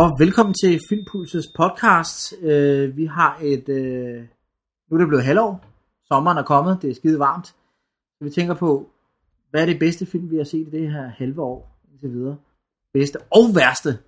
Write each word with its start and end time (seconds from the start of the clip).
Og 0.00 0.16
velkommen 0.18 0.54
til 0.54 0.80
Filmpulses 0.88 1.46
podcast. 1.56 2.34
Øh, 2.42 2.96
vi 2.96 3.04
har 3.06 3.38
et... 3.42 3.68
Øh, 3.68 4.22
nu 4.90 4.96
er 4.96 4.98
det 4.98 5.08
blevet 5.08 5.24
halvår. 5.24 5.64
Sommeren 6.04 6.38
er 6.38 6.42
kommet. 6.42 6.78
Det 6.82 6.90
er 6.90 6.94
skide 6.94 7.18
varmt. 7.18 7.46
Så 7.46 8.24
vi 8.24 8.30
tænker 8.30 8.54
på, 8.54 8.90
hvad 9.50 9.62
er 9.62 9.66
det 9.66 9.78
bedste 9.78 10.06
film, 10.06 10.30
vi 10.30 10.36
har 10.36 10.44
set 10.44 10.66
i 10.66 10.70
det 10.70 10.92
her 10.92 11.08
halve 11.08 11.42
år 11.42 11.78
indtil 11.92 12.12
videre? 12.12 12.36
Bedste 12.92 13.18
og 13.20 13.56
værste. 13.56 13.98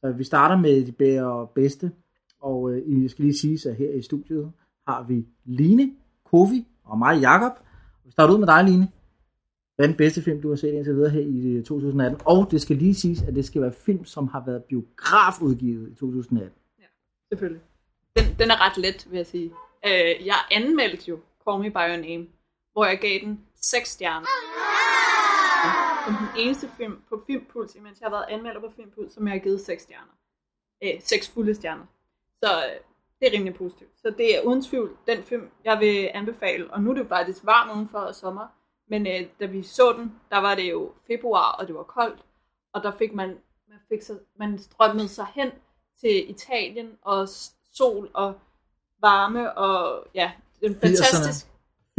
Så 0.00 0.12
vi 0.12 0.24
starter 0.24 0.56
med 0.56 0.86
de 0.86 0.92
bedre 0.92 1.46
bedste. 1.54 1.92
Og 2.40 2.72
øh, 2.72 3.02
jeg 3.02 3.10
skal 3.10 3.24
lige 3.24 3.38
sige, 3.38 3.70
at 3.70 3.76
her 3.76 3.90
i 3.90 4.02
studiet 4.02 4.52
har 4.88 5.02
vi 5.02 5.26
Line, 5.44 5.92
Kofi 6.30 6.66
og 6.84 6.98
mig, 6.98 7.20
Jakob. 7.20 7.52
Vi 8.04 8.10
starter 8.10 8.34
ud 8.34 8.38
med 8.38 8.46
dig, 8.46 8.64
Line. 8.64 8.88
Hvad 9.76 9.86
er 9.86 9.88
den 9.88 9.96
bedste 9.96 10.22
film, 10.22 10.42
du 10.42 10.48
har 10.48 10.56
set 10.56 10.72
indtil 10.72 10.94
videre 10.94 11.10
her 11.10 11.20
i 11.20 11.62
2018? 11.62 12.20
Og 12.24 12.50
det 12.50 12.62
skal 12.62 12.76
lige 12.76 12.94
siges, 12.94 13.22
at 13.22 13.34
det 13.34 13.44
skal 13.44 13.62
være 13.62 13.72
film, 13.72 14.04
som 14.04 14.28
har 14.28 14.42
været 14.46 14.64
biografudgivet 14.64 15.90
i 15.90 15.94
2018. 15.94 16.52
Ja, 16.78 16.84
selvfølgelig. 17.32 17.62
Den, 18.16 18.24
den 18.38 18.50
er 18.50 18.66
ret 18.66 18.78
let, 18.78 19.06
vil 19.10 19.16
jeg 19.16 19.26
sige. 19.26 19.52
Øh, 19.86 20.26
jeg 20.26 20.38
anmeldte 20.50 21.10
jo 21.10 21.18
Call 21.44 21.62
Me 21.62 21.70
By 21.70 21.84
Your 21.90 22.02
Name, 22.08 22.26
hvor 22.72 22.84
jeg 22.84 22.98
gav 22.98 23.20
den 23.20 23.40
6 23.56 23.88
stjerner. 23.88 24.26
Som 26.04 26.14
den 26.14 26.42
eneste 26.42 26.68
film 26.76 26.96
på 27.08 27.24
Filmpuls, 27.26 27.74
imens 27.74 28.00
jeg 28.00 28.06
har 28.06 28.16
været 28.16 28.26
anmelder 28.28 28.60
på 28.60 28.72
Filmpuls, 28.76 29.14
som 29.14 29.26
jeg 29.26 29.32
har 29.32 29.38
givet 29.38 29.60
6 29.60 29.82
stjerner. 29.82 30.14
Øh, 30.84 31.00
6 31.00 31.28
fulde 31.28 31.54
stjerner. 31.54 31.86
Så 32.42 32.50
øh, 32.66 32.80
det 33.20 33.28
er 33.28 33.32
rimelig 33.32 33.54
positivt. 33.54 33.90
Så 34.02 34.14
det 34.18 34.36
er 34.36 34.42
uden 34.42 34.62
tvivl 34.62 34.96
den 35.06 35.22
film, 35.22 35.48
jeg 35.64 35.80
vil 35.80 36.10
anbefale. 36.14 36.70
Og 36.70 36.82
nu 36.82 36.90
er 36.90 36.94
det 36.94 37.02
jo 37.02 37.08
faktisk 37.08 37.44
varmt 37.44 37.72
udenfor 37.76 37.98
og 37.98 38.14
sommer. 38.14 38.46
Men 38.88 39.06
øh, 39.06 39.26
da 39.40 39.46
vi 39.46 39.62
så 39.62 39.94
den, 39.98 40.14
der 40.30 40.38
var 40.38 40.54
det 40.54 40.70
jo 40.70 40.92
februar, 41.06 41.52
og 41.52 41.66
det 41.66 41.74
var 41.74 41.82
koldt. 41.82 42.20
Og 42.72 42.82
der 42.82 42.92
fik 42.98 43.14
man, 43.14 43.28
man, 43.68 43.78
fik 43.88 44.02
så, 44.02 44.18
man 44.38 44.58
strømmede 44.58 45.08
sig 45.08 45.26
hen 45.34 45.50
til 46.00 46.30
Italien, 46.30 46.90
og 47.02 47.28
sol 47.74 48.10
og 48.14 48.34
varme, 49.00 49.52
og 49.52 50.06
ja, 50.14 50.32
det 50.60 50.66
er 50.66 50.70
en 50.70 50.80
fantastisk... 50.80 51.46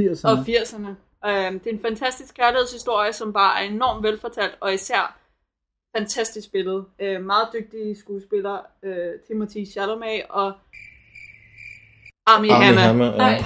80'erne. 0.01 0.29
Og 0.29 0.37
80'erne. 0.37 0.89
Øh, 1.25 1.53
det 1.53 1.67
er 1.67 1.73
en 1.73 1.81
fantastisk 1.81 2.35
kærlighedshistorie, 2.35 3.13
som 3.13 3.33
bare 3.33 3.63
er 3.63 3.69
enormt 3.69 4.03
velfortalt, 4.03 4.57
og 4.61 4.73
især 4.73 5.19
fantastisk 5.97 6.51
billede. 6.51 6.85
Øh, 6.99 7.23
meget 7.23 7.47
dygtige 7.53 7.95
skuespillere, 7.95 8.61
øh, 8.83 9.19
Timothy 9.27 9.67
Chalamet 9.67 10.23
og 10.29 10.53
Armie 12.25 12.51
Hammer. 12.53 12.81
Hammer, 12.81 13.05
ja. 13.05 13.17
Nej. 13.17 13.43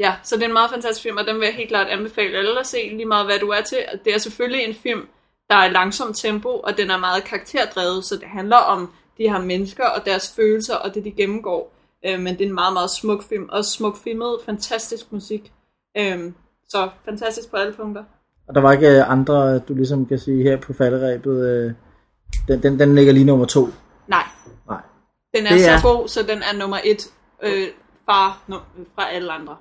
Ja, 0.00 0.14
så 0.22 0.34
det 0.36 0.42
er 0.42 0.46
en 0.46 0.52
meget 0.52 0.70
fantastisk 0.70 1.02
film, 1.02 1.16
og 1.16 1.26
den 1.26 1.36
vil 1.36 1.44
jeg 1.44 1.54
helt 1.54 1.68
klart 1.68 1.86
anbefale 1.86 2.38
alle 2.38 2.60
at 2.60 2.66
se, 2.66 2.76
lige 2.90 3.04
meget 3.06 3.26
hvad 3.26 3.38
du 3.38 3.48
er 3.48 3.60
til. 3.60 3.78
Det 4.04 4.14
er 4.14 4.18
selvfølgelig 4.18 4.64
en 4.64 4.74
film, 4.74 5.08
der 5.50 5.56
er 5.56 5.68
langsomt 5.70 6.16
tempo, 6.16 6.48
og 6.48 6.76
den 6.76 6.90
er 6.90 6.98
meget 6.98 7.24
karakterdrevet, 7.24 8.04
så 8.04 8.14
det 8.16 8.28
handler 8.28 8.56
om 8.56 8.92
de 9.18 9.22
her 9.30 9.38
mennesker 9.40 9.84
og 9.86 10.06
deres 10.06 10.32
følelser 10.36 10.74
og 10.74 10.94
det, 10.94 11.04
de 11.04 11.10
gennemgår. 11.10 11.72
Øh, 12.06 12.20
men 12.20 12.34
det 12.38 12.40
er 12.44 12.48
en 12.48 12.54
meget, 12.54 12.72
meget 12.72 12.90
smuk 12.90 13.22
film. 13.22 13.48
Også 13.52 13.70
smuk 13.70 13.96
filmet, 14.04 14.36
fantastisk 14.46 15.12
musik. 15.12 15.52
Øh, 15.98 16.32
så 16.68 16.88
fantastisk 17.04 17.50
på 17.50 17.56
alle 17.56 17.72
punkter. 17.72 18.04
Og 18.48 18.54
der 18.54 18.60
var 18.60 18.72
ikke 18.72 18.88
øh, 18.88 19.10
andre, 19.10 19.58
du 19.58 19.74
ligesom 19.74 20.06
kan 20.06 20.18
sige 20.18 20.42
her 20.42 20.56
på 20.56 20.72
falderæbet. 20.72 21.48
Øh, 21.48 21.72
den, 22.48 22.62
den, 22.62 22.80
den 22.80 22.94
ligger 22.94 23.12
lige 23.12 23.24
nummer 23.24 23.44
to. 23.46 23.68
Nej, 24.08 24.22
Nej. 24.68 24.80
den 25.36 25.46
er, 25.46 25.50
Det 25.52 25.64
så 25.64 25.70
er- 25.70 25.82
god, 25.82 26.08
så 26.08 26.22
den 26.22 26.38
er 26.42 26.58
nummer 26.58 26.78
et 26.84 27.10
øh, 27.42 27.68
fra, 28.04 28.38
no, 28.46 28.56
fra 28.94 29.10
alle 29.10 29.32
andre. 29.32 29.56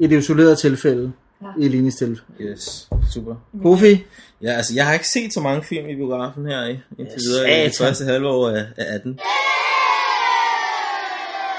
I 0.00 0.06
det 0.06 0.18
isolerede 0.18 0.56
tilfælde. 0.56 1.12
Ja. 1.42 1.46
I 1.58 1.68
Lines 1.68 1.96
tilfælde. 1.96 2.50
Yes, 2.50 2.88
super. 3.14 3.36
Kofi? 3.62 4.04
Ja, 4.42 4.52
altså, 4.52 4.74
jeg 4.74 4.86
har 4.86 4.92
ikke 4.92 5.08
set 5.08 5.34
så 5.34 5.40
mange 5.40 5.62
film 5.62 5.88
i 5.88 5.94
biografen 5.94 6.46
her 6.46 6.64
i, 6.66 6.78
indtil 6.98 7.20
Ja, 7.22 7.28
videre 7.28 7.60
i 7.60 7.64
det 7.64 7.78
første 7.78 8.04
halve 8.04 8.28
år 8.28 8.48
af, 8.48 8.66
af 8.76 8.94
18. 8.94 9.10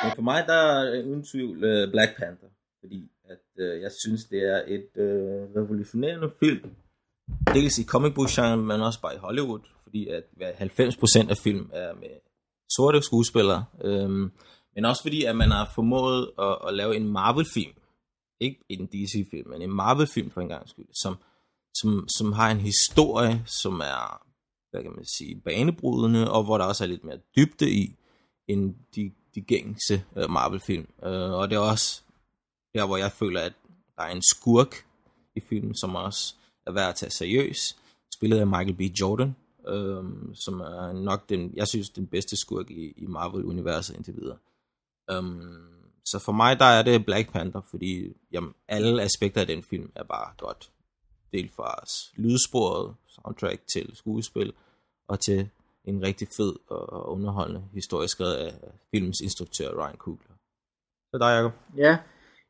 Men 0.04 0.12
for 0.16 0.22
mig, 0.22 0.44
der 0.48 0.54
er 0.54 1.04
uden 1.04 1.24
tvivl 1.32 1.58
uh, 1.58 1.92
Black 1.92 2.12
Panther, 2.20 2.50
fordi 2.80 3.10
at, 3.30 3.66
uh, 3.66 3.82
jeg 3.82 3.92
synes, 4.06 4.22
det 4.32 4.40
er 4.54 4.62
et 4.68 4.90
uh, 4.96 5.62
revolutionerende 5.62 6.30
film. 6.40 6.70
Dels 7.54 7.78
i 7.78 7.84
comic 7.84 8.14
book 8.14 8.30
genre, 8.30 8.58
men 8.58 8.82
også 8.82 9.02
bare 9.02 9.16
i 9.16 9.18
Hollywood, 9.18 9.60
fordi 9.84 10.08
at 10.08 10.24
hvad, 10.38 10.52
90% 11.26 11.30
af 11.30 11.38
film 11.38 11.70
er 11.74 11.94
med 11.94 12.10
sorte 12.76 13.02
skuespillere. 13.02 13.66
Øhm, 13.84 14.32
men 14.76 14.86
også 14.86 15.02
fordi, 15.02 15.24
at 15.24 15.36
man 15.36 15.52
har 15.52 15.72
formået 15.76 16.30
at, 16.40 16.58
at 16.68 16.74
lave 16.74 16.96
en 16.96 17.08
Marvel-film, 17.08 17.74
ikke 18.42 18.60
en 18.70 18.88
DC-film, 18.88 19.50
men 19.50 19.62
en 19.62 19.72
Marvel-film 19.72 20.32
for 20.32 20.42
en 20.42 20.48
gang 20.48 20.70
skyld, 20.70 20.88
som, 20.94 21.16
som, 21.76 22.08
som 22.18 22.32
har 22.32 22.52
en 22.52 22.60
historie, 22.60 23.44
som 23.46 23.80
er, 23.80 24.28
hvad 24.72 24.84
kan 24.84 24.92
man 24.96 25.06
sige, 25.06 25.42
banebrydende, 25.42 26.32
og 26.32 26.44
hvor 26.44 26.58
der 26.58 26.66
også 26.66 26.84
er 26.84 26.88
lidt 26.88 27.04
mere 27.04 27.20
dybde 27.36 27.72
i, 27.72 27.96
end 28.48 28.76
de, 28.96 29.12
de 29.36 29.42
gængse 29.42 30.04
uh, 30.16 30.30
Marvel-film. 30.30 30.88
Uh, 30.98 31.32
og 31.40 31.50
det 31.50 31.56
er 31.56 31.60
også 31.60 32.02
der, 32.74 32.86
hvor 32.86 32.98
jeg 32.98 33.12
føler, 33.12 33.42
at 33.42 33.54
der 33.96 34.04
er 34.04 34.12
en 34.12 34.22
skurk 34.22 34.86
i 35.36 35.40
filmen, 35.40 35.76
som 35.76 35.96
også 35.96 36.36
er 36.68 36.72
værd 36.72 36.90
at 36.90 36.96
tage 36.96 37.10
seriøs. 37.10 37.78
Spillet 38.14 38.40
af 38.40 38.48
Michael 38.48 38.74
B. 38.74 38.82
Jordan, 38.82 39.36
uh, 39.60 40.06
som 40.34 40.60
er 40.60 40.94
nok 40.94 41.30
den, 41.30 41.52
jeg 41.56 41.68
synes, 41.68 41.90
den 41.90 42.08
bedste 42.08 42.38
skurk 42.38 42.72
i, 42.72 42.94
i 42.98 43.06
Marvel-universet 43.06 43.96
indtil 43.96 44.16
videre. 44.16 44.38
Um, 45.18 45.81
så 46.06 46.20
for 46.26 46.32
mig, 46.32 46.60
der 46.60 46.66
er 46.66 46.84
det 46.84 47.06
Black 47.06 47.32
Panther, 47.32 47.62
fordi 47.70 48.18
jamen, 48.32 48.54
alle 48.68 49.04
aspekter 49.04 49.42
af 49.42 49.48
den 49.48 49.64
film 49.64 49.92
er 49.96 50.04
bare 50.04 50.34
godt. 50.38 50.72
Del 51.34 51.50
fra 51.56 51.84
lydsporet, 52.16 52.96
soundtrack 53.08 53.62
til 53.74 53.92
skuespil, 53.96 54.54
og 55.08 55.20
til 55.20 55.50
en 55.86 56.02
rigtig 56.02 56.28
fed 56.38 56.54
og 56.68 57.10
underholdende 57.10 57.64
historie 57.74 58.08
skrevet 58.08 58.34
af 58.34 58.54
filmens 58.92 59.20
instruktør 59.24 59.70
Ryan 59.70 59.98
Coogler. 59.98 60.36
Så 61.12 61.18
der, 61.18 61.30
Jacob. 61.30 61.52
Ja. 61.78 61.98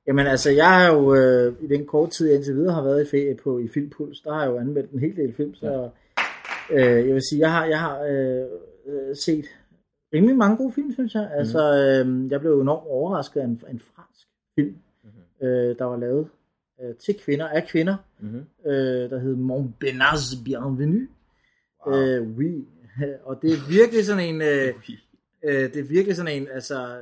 Jamen 0.08 0.28
altså, 0.28 0.50
jeg 0.50 0.70
har 0.70 0.92
jo 0.92 1.16
øh, 1.16 1.64
i 1.64 1.68
den 1.68 1.86
korte 1.86 2.12
tid, 2.12 2.28
jeg 2.28 2.36
indtil 2.36 2.56
videre 2.56 2.74
har 2.74 2.84
været 2.84 3.08
i, 3.08 3.10
ferie 3.10 3.38
på, 3.44 3.60
i 3.60 3.68
Filmpuls, 3.74 4.22
der 4.22 4.34
har 4.34 4.42
jeg 4.42 4.52
jo 4.52 4.60
anmeldt 4.60 4.92
en 4.92 5.00
hel 5.00 5.16
del 5.16 5.36
film, 5.36 5.56
så 5.56 5.90
øh, 6.72 7.08
jeg 7.08 7.14
vil 7.14 7.22
sige, 7.30 7.40
jeg 7.40 7.52
har, 7.52 7.66
jeg 7.66 7.80
har 7.80 8.02
øh, 8.02 8.46
øh, 8.86 9.16
set 9.16 9.46
rimelig 10.14 10.36
mange 10.38 10.58
gode 10.58 10.74
film, 10.74 10.94
synes 10.94 11.16
jeg. 11.16 11.32
Altså, 11.34 11.60
øh, 11.60 12.32
jeg 12.32 12.40
blev 12.40 12.62
enormt 12.62 12.88
overrasket 12.88 13.42
af 13.42 13.46
en, 13.46 13.62
en 13.70 13.80
fransk 13.80 14.28
film, 14.56 14.76
mm-hmm. 15.04 15.48
øh, 15.48 15.78
der 15.78 15.86
var 15.86 15.98
lavet 15.98 16.28
øh, 16.82 16.96
til 16.96 17.20
kvinder, 17.20 17.48
af 17.48 17.68
kvinder, 17.68 17.96
Mm-hmm. 18.20 18.46
øh, 18.66 19.10
der 19.10 19.20
hed 19.20 19.36
Mon 19.36 19.76
Benaz 19.80 20.36
Bienvenue. 20.46 21.08
Wow. 21.88 21.96
Øh, 21.96 22.28
oui. 22.38 22.68
Og 23.28 23.42
det 23.42 23.52
er 23.54 23.70
virkelig 23.70 24.06
sådan 24.06 24.36
en, 24.36 24.42
øh, 24.42 24.74
øh, 25.46 25.74
det 25.74 25.78
er 25.78 25.88
virkelig 25.88 26.16
sådan 26.16 26.42
en, 26.42 26.48
altså, 26.52 27.02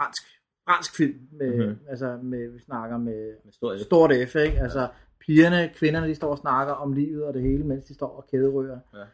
fransk, 0.00 0.22
fransk 0.68 0.96
film, 0.96 1.18
med, 1.32 1.50
Mhm. 1.50 1.58
mm-hmm. 1.62 1.78
altså, 1.88 2.18
med, 2.22 2.48
vi 2.50 2.58
snakker 2.58 2.98
med 2.98 3.34
Med 3.44 3.52
stor 3.52 3.76
stort 3.78 4.10
F, 4.28 4.34
ikke? 4.36 4.58
Altså, 4.60 4.88
pigerne, 5.20 5.70
kvinderne, 5.74 6.08
de 6.08 6.14
står 6.14 6.30
og 6.30 6.38
snakker 6.38 6.72
om 6.74 6.92
livet 6.92 7.24
og 7.24 7.34
det 7.34 7.42
hele, 7.42 7.64
mens 7.64 7.84
de 7.84 7.94
står 7.94 8.08
og 8.08 8.26
kæderører. 8.30 8.78
Ja. 8.94 9.04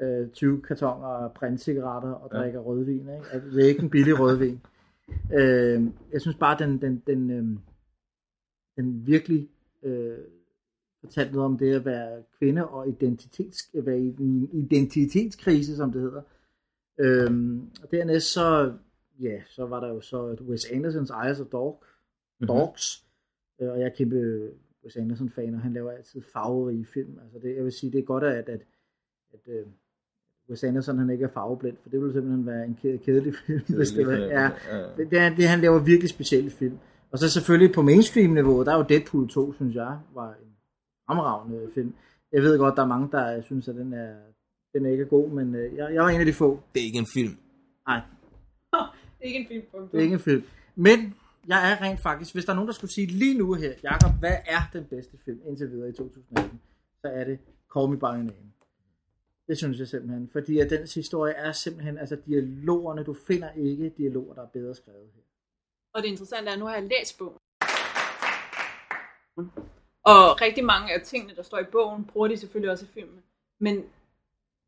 Øh, 0.00 0.28
20 0.30 0.62
kartoner 0.62 1.06
af 1.06 1.32
printcigaretter 1.34 2.10
og 2.10 2.30
Ja. 2.32 2.38
drikker 2.38 2.60
rødvin, 2.60 2.98
ikke? 3.00 3.24
Altså, 3.32 3.48
det 3.50 3.64
er 3.64 3.68
ikke 3.68 3.82
en 3.82 3.90
billig 3.90 4.20
rødvin. 4.20 4.60
øh, 5.32 5.82
jeg 6.12 6.20
synes 6.20 6.36
bare, 6.36 6.58
den, 6.58 6.80
den, 6.80 7.02
den, 7.06 7.30
øh, 7.30 7.44
den 8.76 9.06
virkelig 9.06 9.48
øh, 9.82 10.18
fortalte 11.00 11.32
noget 11.32 11.46
om 11.46 11.58
det 11.58 11.74
at 11.74 11.84
være 11.84 12.22
kvinde 12.38 12.68
og 12.68 12.88
identitets, 12.88 13.70
at 13.74 13.86
være 13.86 13.98
i 14.00 14.06
en 14.20 14.48
identitetskrise, 14.52 15.76
som 15.76 15.92
det 15.92 16.00
hedder. 16.02 16.22
Øhm, 16.98 17.70
og 17.82 17.90
dernæst 17.90 18.32
så, 18.32 18.74
ja, 19.20 19.42
så 19.48 19.66
var 19.66 19.80
der 19.80 19.88
jo 19.88 20.00
så 20.00 20.36
Wes 20.48 20.70
Andersons 20.72 21.10
Eyes 21.24 21.40
of 21.40 21.46
Dog, 21.46 21.84
Mhm. 22.38 22.46
Dogs, 22.46 23.04
øh, 23.60 23.70
og 23.70 23.80
jeg 23.80 23.86
er 23.86 23.94
kæmpe 23.94 24.50
Wes 24.84 24.96
Anderson-fan, 24.96 25.54
og 25.54 25.60
han 25.60 25.72
laver 25.72 25.90
altid 25.90 26.22
farverige 26.32 26.84
film. 26.84 27.18
Altså 27.22 27.38
det, 27.38 27.56
jeg 27.56 27.64
vil 27.64 27.72
sige, 27.72 27.92
det 27.92 27.98
er 27.98 28.02
godt, 28.04 28.24
at, 28.24 28.48
at, 28.48 28.60
at 29.32 29.40
øh, 29.48 29.66
Wes 30.50 30.64
Anderson 30.64 30.98
han 30.98 31.10
ikke 31.10 31.24
er 31.24 31.28
farveblind, 31.28 31.76
for 31.82 31.88
det 31.90 32.00
ville 32.00 32.12
simpelthen 32.12 32.46
være 32.46 32.64
en 32.64 32.78
ked- 32.84 32.98
kedelig 33.04 33.34
film, 33.46 33.60
hvis 33.76 33.90
det 33.90 34.06
var. 34.06 34.12
Ja, 34.12 34.50
det, 34.96 35.10
det, 35.10 35.18
er, 35.18 35.34
det, 35.34 35.48
han 35.48 35.60
laver 35.60 35.78
virkelig 35.78 36.10
specielle 36.10 36.50
film. 36.50 36.78
Og 37.12 37.18
så 37.18 37.30
selvfølgelig 37.30 37.74
på 37.74 37.82
mainstream-niveau, 37.82 38.64
der 38.64 38.72
er 38.72 38.76
jo 38.76 38.82
Deadpool 38.88 39.28
2, 39.28 39.52
synes 39.52 39.74
jeg, 39.74 39.98
var 40.14 40.28
en 40.28 40.50
fremragende 41.06 41.68
film. 41.74 41.94
Jeg 42.32 42.42
ved 42.42 42.58
godt, 42.58 42.76
der 42.76 42.82
er 42.82 42.86
mange, 42.86 43.08
der 43.12 43.42
synes, 43.42 43.68
at 43.68 43.74
den 43.74 43.92
er, 43.92 44.14
den 44.74 44.86
er 44.86 44.90
ikke 44.90 45.04
er 45.04 45.08
god, 45.08 45.30
men 45.30 45.54
øh, 45.54 45.76
jeg, 45.76 45.94
jeg 45.94 46.02
var 46.02 46.08
en 46.08 46.20
af 46.20 46.26
de 46.26 46.32
få. 46.32 46.60
Det 46.74 46.80
er 46.80 46.84
ikke 46.84 46.98
en 46.98 47.06
film. 47.14 47.36
Nej, 47.88 48.00
Det 49.18 49.22
er 49.22 49.26
ikke 49.26 49.38
en 49.40 49.46
film. 49.48 49.88
det 49.88 49.98
er 49.98 50.02
ikke 50.02 50.14
en 50.14 50.20
film. 50.20 50.42
Men 50.76 51.14
jeg 51.48 51.72
er 51.72 51.82
rent 51.82 52.00
faktisk, 52.00 52.34
hvis 52.34 52.44
der 52.44 52.52
er 52.52 52.54
nogen, 52.56 52.68
der 52.68 52.74
skulle 52.74 52.92
sige 52.92 53.06
lige 53.06 53.38
nu 53.38 53.54
her, 53.54 53.72
Jakob, 53.82 54.10
hvad 54.18 54.36
er 54.46 54.62
den 54.72 54.84
bedste 54.84 55.16
film 55.24 55.38
indtil 55.46 55.70
videre 55.70 55.88
i 55.88 55.92
2018, 55.92 56.60
så 57.00 57.08
er 57.08 57.24
det 57.24 57.38
Call 57.76 57.88
Me 57.90 57.96
By 57.96 58.02
Your 58.02 58.16
Name. 58.16 58.50
Det 59.50 59.58
synes 59.58 59.78
jeg 59.78 59.88
simpelthen, 59.88 60.28
fordi 60.32 60.58
at 60.58 60.70
dens 60.70 60.94
historie 60.94 61.34
er 61.34 61.52
simpelthen, 61.52 61.98
altså 61.98 62.16
dialogerne, 62.26 63.04
du 63.04 63.14
finder 63.14 63.52
ikke 63.52 63.88
dialoger, 63.88 64.34
der 64.34 64.42
er 64.42 64.46
bedre 64.46 64.74
skrevet 64.74 65.10
her. 65.14 65.22
Og 65.94 66.02
det 66.02 66.08
interessante 66.08 66.48
er, 66.48 66.52
at 66.52 66.58
nu 66.58 66.66
har 66.66 66.74
jeg 66.74 66.82
læst 66.82 67.18
bogen. 67.18 67.38
Og 70.04 70.40
rigtig 70.40 70.64
mange 70.64 70.94
af 70.94 71.00
tingene, 71.02 71.36
der 71.36 71.42
står 71.42 71.58
i 71.58 71.64
bogen, 71.72 72.04
bruger 72.04 72.28
de 72.28 72.36
selvfølgelig 72.36 72.70
også 72.70 72.84
i 72.84 72.88
filmen. 72.88 73.22
Men 73.60 73.84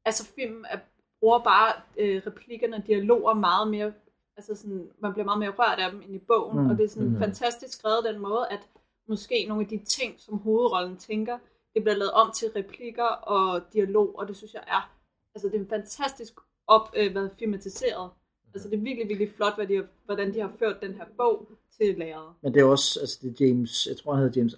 altså 0.05 0.32
filmen 0.34 0.64
er, 0.70 0.79
bruger 1.20 1.38
bare 1.38 1.73
øh, 1.99 2.23
replikkerne 2.26 2.76
og 2.76 2.87
dialoger 2.87 3.34
meget 3.34 3.69
mere, 3.69 3.93
altså 4.37 4.55
sådan, 4.55 4.90
man 4.99 5.12
bliver 5.12 5.25
meget 5.25 5.38
mere 5.38 5.50
rørt 5.58 5.79
af 5.79 5.90
dem 5.90 6.02
end 6.02 6.14
i 6.14 6.19
bogen, 6.19 6.58
Mm. 6.58 6.70
og 6.70 6.76
det 6.76 6.84
er 6.84 6.88
sådan 6.88 7.08
mm. 7.08 7.19
fantastisk 7.19 7.79
skrevet 7.79 8.05
den 8.05 8.19
måde, 8.19 8.46
at 8.50 8.69
måske 9.08 9.46
nogle 9.49 9.62
af 9.62 9.69
de 9.69 9.79
ting, 9.79 10.20
som 10.20 10.38
hovedrollen 10.38 10.96
tænker, 10.96 11.38
det 11.75 11.83
bliver 11.83 11.97
lavet 11.97 12.13
om 12.13 12.31
til 12.35 12.49
replikker 12.57 13.11
og 13.35 13.61
dialog, 13.73 14.19
og 14.19 14.29
det 14.29 14.37
synes 14.37 14.55
jeg 14.55 14.65
er, 14.67 14.93
altså 15.35 15.49
det 15.49 15.57
er 15.57 15.61
en 15.61 15.69
fantastisk 15.69 16.35
op, 16.67 16.87
øh, 16.97 17.15
været 17.15 17.31
filmatiseret. 17.39 18.11
Altså 18.55 18.69
det 18.69 18.77
er 18.77 18.83
virkelig, 18.83 19.09
virkelig 19.09 19.33
flot, 19.37 19.55
hvad 19.57 19.67
de 19.67 19.75
har, 19.75 19.87
hvordan 20.05 20.35
de 20.35 20.41
har 20.41 20.53
ført 20.59 20.83
den 20.83 20.95
her 20.95 21.05
bog 21.17 21.49
til 21.81 21.99
læreret. 21.99 22.35
Men 22.43 22.55
det 22.55 22.61
er 22.61 22.65
også, 22.65 23.01
altså 23.01 23.19
det 23.23 23.29
er 23.41 23.47
James, 23.47 23.87
jeg 23.87 23.97
tror 23.97 24.15
han 24.15 24.23
hedder 24.23 24.41
James 24.41 24.57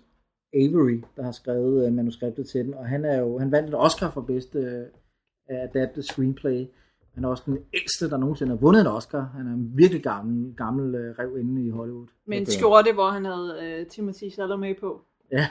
Avery, 0.54 1.02
der 1.16 1.22
har 1.22 1.32
skrevet 1.32 1.86
uh, 1.86 1.92
manuskriptet 1.92 2.48
til 2.48 2.64
den, 2.64 2.74
og 2.74 2.86
han 2.86 3.04
er 3.04 3.20
jo, 3.20 3.38
han 3.38 3.52
vandt 3.52 3.68
en 3.68 3.74
Oscar 3.74 4.10
for 4.10 4.20
bedste 4.20 4.58
uh, 5.50 5.56
adapted 5.56 6.02
screenplay. 6.02 6.66
Han 7.14 7.24
er 7.24 7.28
også 7.28 7.42
den 7.46 7.58
ældste, 7.74 8.10
der 8.10 8.16
nogensinde 8.16 8.52
har 8.52 8.60
vundet 8.60 8.80
en 8.80 8.86
Oscar. 8.86 9.20
Han 9.36 9.46
er 9.46 9.50
en 9.50 9.72
virkelig 9.74 10.02
gammel, 10.02 10.54
gammel 10.56 10.94
uh, 10.94 11.18
rev 11.18 11.38
inde 11.38 11.66
i 11.66 11.70
Hollywood. 11.70 12.06
Med 12.26 12.38
en 12.38 12.46
skjorte, 12.46 12.92
hvor 12.92 13.10
han 13.10 13.24
havde 13.24 13.58
øh, 13.62 13.86
Timothy 13.86 14.30
Chalamet 14.30 14.76
på. 14.80 15.04
Ja, 15.32 15.48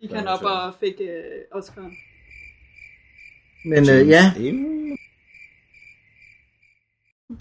Gik 0.00 0.12
han 0.12 0.28
op 0.28 0.42
og 0.42 0.74
fik 0.80 0.94
øh, 1.00 1.22
Oscar. 1.52 1.90
men 3.68 3.82
uh, 3.82 4.08
ja, 4.08 4.22
Det- 4.36 4.54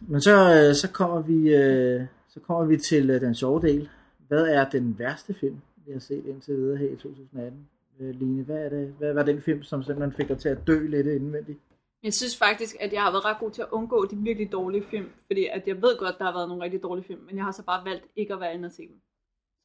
men 0.08 0.22
så, 0.22 0.36
uh, 0.70 0.76
så 0.76 0.90
kommer 0.94 1.22
vi, 1.22 1.38
uh, 1.56 2.08
så 2.30 2.40
kommer 2.40 2.66
vi 2.66 2.78
til 2.78 3.10
uh, 3.16 3.22
den 3.22 3.36
sjove 3.36 3.62
del. 3.62 3.90
Hvad 4.28 4.48
er 4.48 4.70
den 4.70 5.00
værste 5.00 5.34
film, 5.34 5.58
vi 5.86 5.92
har 5.92 6.00
set 6.00 6.26
indtil 6.26 6.56
videre 6.58 6.78
her 6.78 6.88
i 6.90 6.96
2018? 6.96 7.68
Uh, 8.00 8.10
Line, 8.10 8.44
hvad 8.44 8.66
er 8.66 8.70
det? 8.70 8.88
Hvad 8.98 9.14
var 9.14 9.24
den 9.24 9.42
film, 9.42 9.64
som 9.64 9.84
simpelthen 9.84 10.14
fik 10.14 10.28
dig 10.28 10.38
til 10.38 10.50
at 10.50 10.58
dø 10.68 10.88
lidt 10.88 11.08
indvendigt? 11.08 11.60
Jeg 12.04 12.14
synes 12.14 12.38
faktisk, 12.38 12.76
at 12.80 12.94
jeg 12.94 13.02
har 13.02 13.12
været 13.12 13.26
ret 13.26 13.40
god 13.40 13.52
til 13.52 13.62
at 13.62 13.68
undgå 13.72 14.06
de 14.06 14.16
virkelig 14.16 14.52
dårlige 14.52 14.84
film, 14.90 15.10
fordi 15.28 15.46
at 15.46 15.68
jeg 15.68 15.82
ved 15.82 15.98
godt, 16.00 16.16
der 16.18 16.24
har 16.26 16.34
været 16.34 16.48
nogle 16.50 16.64
rigtig 16.64 16.84
dårlige 16.84 17.06
film, 17.06 17.20
men 17.22 17.36
jeg 17.38 17.44
har 17.46 17.52
så 17.52 17.64
bare 17.64 17.86
valgt 17.86 18.06
ikke 18.16 18.34
at 18.34 18.40
være 18.40 18.54
inde 18.54 18.66
og 18.66 18.72
se 18.72 18.82
dem. 18.88 19.02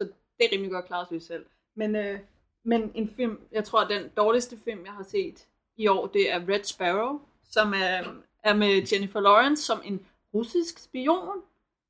Så 0.00 0.08
det 0.38 0.44
er 0.46 0.52
rimelig 0.52 0.70
godt 0.72 0.86
klaret 0.86 1.08
sig 1.08 1.22
selv. 1.22 1.44
Men, 1.76 1.96
øh, 1.96 2.18
men 2.64 2.92
en 2.94 3.08
film, 3.16 3.40
jeg 3.52 3.64
tror, 3.64 3.84
den 3.84 4.08
dårligste 4.16 4.58
film, 4.64 4.84
jeg 4.84 4.92
har 4.92 5.02
set 5.02 5.46
i 5.76 5.86
år, 5.86 6.06
det 6.06 6.32
er 6.32 6.48
Red 6.48 6.64
Sparrow, 6.64 7.20
som 7.50 7.72
er, 7.74 8.04
er 8.42 8.54
med 8.54 8.86
Jennifer 8.92 9.20
Lawrence 9.20 9.62
som 9.62 9.80
en 9.84 10.06
russisk 10.34 10.78
spion 10.78 11.42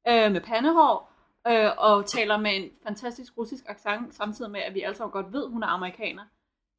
øh, 0.08 0.32
med 0.32 0.40
pandehår, 0.40 1.12
øh, 1.48 1.70
og 1.78 2.06
taler 2.06 2.36
med 2.36 2.56
en 2.56 2.70
fantastisk 2.82 3.38
russisk 3.38 3.64
accent, 3.66 4.14
samtidig 4.14 4.50
med, 4.50 4.60
at 4.60 4.74
vi 4.74 4.80
alle 4.80 4.96
sammen 4.96 5.12
godt 5.12 5.32
ved, 5.32 5.48
hun 5.48 5.62
er 5.62 5.66
amerikaner. 5.66 6.24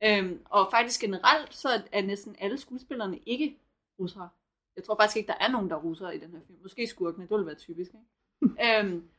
Øhm, 0.04 0.42
og 0.50 0.68
faktisk 0.72 1.02
generelt, 1.02 1.54
så 1.54 1.70
er 1.92 2.02
næsten 2.02 2.36
alle 2.40 2.58
skuespillerne 2.58 3.20
ikke 3.26 3.58
russere. 4.00 4.30
Jeg 4.76 4.84
tror 4.84 4.96
faktisk 4.96 5.18
ikke, 5.18 5.28
der 5.28 5.38
er 5.40 5.52
nogen, 5.52 5.70
der 5.70 5.76
er 5.76 5.80
russere 5.80 6.16
i 6.16 6.20
den 6.20 6.32
her 6.32 6.40
film. 6.48 6.60
Måske 6.62 6.88
skurkene, 6.88 7.24
det 7.24 7.32
ville 7.32 7.46
være 7.46 7.56
typisk. 7.56 7.92
Ikke? 7.92 8.80
øhm, 8.80 9.10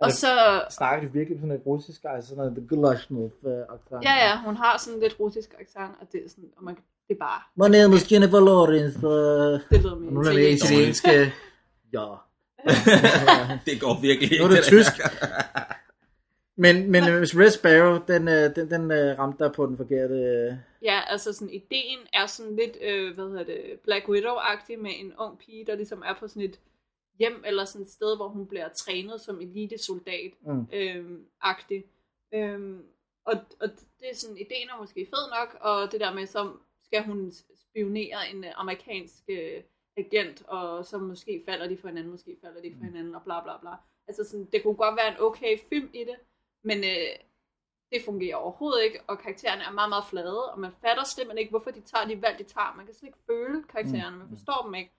og 0.00 0.06
det- 0.06 0.14
så, 0.14 0.62
Snakker 0.70 1.06
de 1.08 1.12
virkelig 1.12 1.38
sådan 1.40 1.54
et 1.56 1.62
russisk, 1.66 2.00
altså 2.04 2.28
sådan 2.28 2.44
noget, 2.44 2.56
the 2.56 2.66
Gulashnu 2.66 3.30
accent? 3.74 4.04
ja 4.04 4.14
ja, 4.28 4.42
hun 4.44 4.56
har 4.56 4.78
sådan 4.78 5.00
lidt 5.00 5.16
russisk 5.20 5.54
accent, 5.60 5.92
og 6.00 6.06
det 6.12 6.24
er 6.24 6.28
sådan, 6.28 6.50
og 6.56 6.64
man, 6.64 6.74
det 7.08 7.14
er 7.14 7.18
bare, 7.18 7.40
My 7.68 7.76
name 7.76 7.94
is 7.96 8.12
Jennifer 8.12 8.40
Lawrence. 8.40 8.98
Uh, 8.98 9.60
det 9.70 9.82
lyder 9.84 9.94
mere 9.94 10.12
nu 10.12 10.20
er 10.20 10.24
det 10.24 10.30
italiensk. 10.32 11.04
italienske. 11.04 11.32
Ja. 11.92 12.06
det 13.66 13.80
går 13.80 14.00
virkelig 14.00 14.38
Nu 14.38 14.44
er 14.44 14.48
det 14.48 14.62
tysk. 14.64 14.92
Men, 16.64 16.90
men 16.90 17.18
hvis 17.18 17.36
Red 17.36 17.50
Sparrow, 17.50 17.98
den, 18.08 18.28
øh, 18.28 18.56
den, 18.56 18.70
den 18.70 18.90
øh, 18.90 19.18
ramte 19.18 19.44
dig 19.44 19.52
på 19.52 19.66
den 19.66 19.76
forkerte... 19.76 20.14
øh, 20.14 20.54
Ja, 20.82 21.00
altså 21.08 21.32
sådan, 21.32 21.50
ideen 21.50 21.98
er 22.12 22.26
sådan 22.26 22.56
lidt, 22.56 22.76
øh, 22.82 23.14
hvad 23.14 23.24
hedder 23.28 23.44
det, 23.44 23.60
Black 23.84 24.04
Widow-agtig 24.08 24.76
med 24.82 24.90
en 25.00 25.12
ung 25.18 25.38
pige, 25.38 25.64
der 25.66 25.74
ligesom 25.76 26.02
er 26.06 26.14
på 26.20 26.28
sådan 26.28 26.42
et 26.42 26.58
hjem, 27.20 27.42
eller 27.46 27.64
sådan 27.64 27.82
et 27.86 27.90
sted, 27.92 28.16
hvor 28.16 28.28
hun 28.28 28.46
bliver 28.46 28.68
trænet 28.68 29.20
som 29.20 29.40
elitesoldat, 29.40 30.32
Mm. 30.40 30.66
øhm, 30.72 31.26
agtig. 31.40 31.84
Øhm, 32.34 32.82
og, 33.24 33.34
og 33.60 33.68
det 34.00 34.10
er 34.10 34.14
sådan, 34.14 34.36
ideen 34.36 34.68
er 34.68 34.78
måske 34.78 35.06
fed 35.14 35.24
nok, 35.38 35.58
og 35.60 35.92
det 35.92 36.00
der 36.00 36.12
med, 36.14 36.26
så 36.26 36.52
skal 36.84 37.04
hun 37.04 37.32
spionere 37.70 38.30
en 38.30 38.44
øh, 38.44 38.50
amerikansk 38.56 39.22
øh, 39.28 39.62
agent, 39.96 40.42
og 40.48 40.84
så 40.86 40.98
måske 40.98 41.42
falder 41.46 41.68
de 41.68 41.76
for 41.78 41.88
hinanden, 41.88 42.10
måske 42.10 42.36
falder 42.44 42.60
de 42.62 42.74
for 42.78 42.84
hinanden, 42.84 43.14
og 43.14 43.22
bla 43.22 43.42
bla 43.42 43.58
bla. 43.60 43.70
Altså 44.08 44.24
sådan, 44.24 44.48
det 44.52 44.62
kunne 44.62 44.74
godt 44.76 44.96
være 44.96 45.08
en 45.08 45.20
okay 45.20 45.58
film 45.68 45.90
i 45.94 45.98
det, 46.04 46.16
men 46.64 46.78
øh, 46.84 47.16
det 47.92 48.02
fungerer 48.04 48.36
overhovedet 48.36 48.84
ikke, 48.84 49.00
og 49.06 49.18
karaktererne 49.18 49.62
er 49.62 49.70
meget, 49.72 49.88
meget 49.88 50.04
flade, 50.10 50.52
og 50.52 50.60
man 50.60 50.72
fatter 50.80 51.04
simpelthen 51.04 51.38
ikke, 51.38 51.50
hvorfor 51.50 51.70
de 51.70 51.80
tager 51.80 52.04
de 52.06 52.22
valg, 52.22 52.38
de 52.38 52.44
tager. 52.44 52.74
Man 52.76 52.86
kan 52.86 52.94
slet 52.94 53.08
ikke 53.08 53.18
føle 53.26 53.62
karaktererne, 53.62 54.16
man 54.18 54.28
forstår 54.28 54.62
dem 54.64 54.74
ikke. 54.74 54.90